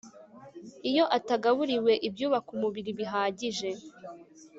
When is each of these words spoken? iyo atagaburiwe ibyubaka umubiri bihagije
iyo 0.89 1.05
atagaburiwe 1.17 1.93
ibyubaka 2.07 2.49
umubiri 2.57 2.91
bihagije 2.99 3.69